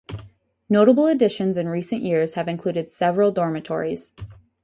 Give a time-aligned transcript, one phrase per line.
[0.67, 4.13] Notable additions in recent years have included several dormitories.